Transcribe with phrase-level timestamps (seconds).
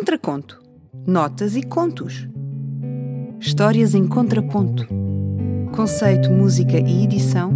[0.00, 0.58] Contraconto.
[1.06, 2.26] Notas e contos.
[3.38, 4.86] Histórias em contraponto.
[5.76, 7.52] Conceito, música e edição: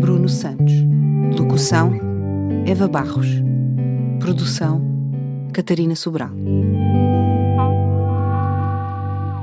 [0.00, 0.72] Bruno Santos.
[1.38, 1.92] Locução:
[2.66, 3.26] Eva Barros.
[4.18, 4.80] Produção:
[5.52, 6.30] Catarina Sobral.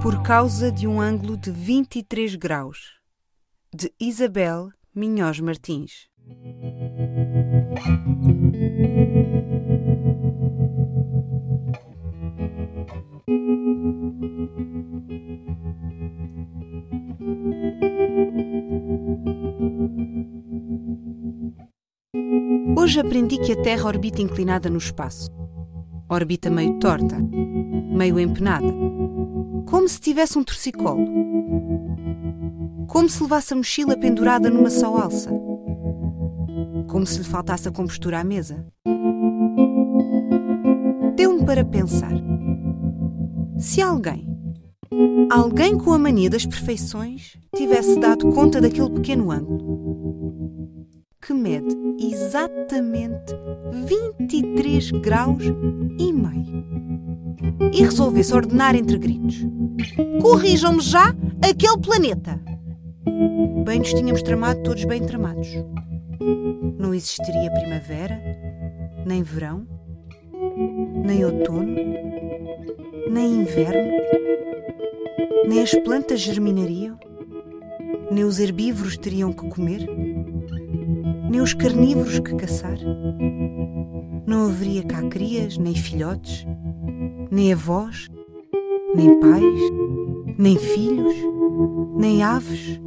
[0.02, 2.96] Por causa de um ângulo de 23 graus.
[3.72, 6.10] De Isabel Minhoz Martins.
[22.80, 25.30] Hoje aprendi que a Terra orbita inclinada no espaço.
[26.08, 28.74] Orbita meio torta, meio empenada.
[29.66, 31.06] Como se tivesse um torcicolo.
[32.88, 35.30] Como se levasse a mochila pendurada numa só alça.
[36.88, 38.66] Como se lhe faltasse a compostura à mesa.
[41.18, 42.14] Deu-me para pensar.
[43.58, 44.26] Se alguém,
[45.30, 49.68] alguém com a mania das perfeições, tivesse dado conta daquele pequeno ângulo,
[51.22, 51.89] que mede
[52.30, 53.36] exatamente
[53.88, 55.44] 23 graus
[55.98, 56.64] e meio,
[57.74, 59.48] e resolvesse ordenar entre gritos:
[60.22, 62.40] Corrijam-me já aquele planeta!
[63.66, 65.48] Bem nos tínhamos tramado todos bem tramados.
[66.78, 68.22] Não existiria primavera,
[69.08, 69.66] nem verão,
[71.04, 71.76] nem outono,
[73.10, 73.92] nem inverno,
[75.48, 76.96] nem as plantas germinariam,
[78.12, 79.90] nem os herbívoros teriam que comer,
[81.30, 82.78] nem os carnívoros que caçar.
[84.26, 86.46] Não haveria cá crias, nem filhotes,
[87.32, 88.08] nem avós,
[88.96, 89.62] nem pais,
[90.38, 91.16] nem filhos,
[91.96, 92.80] nem aves,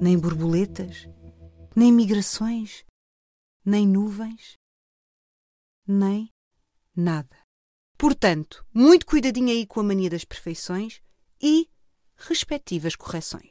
[0.00, 1.08] nem borboletas,
[1.76, 2.84] nem migrações,
[3.64, 4.56] nem nuvens,
[5.86, 6.30] nem
[6.96, 7.36] nada.
[7.98, 11.02] Portanto, muito cuidadinho aí com a mania das perfeições
[11.42, 11.68] e
[12.16, 13.50] respectivas correções.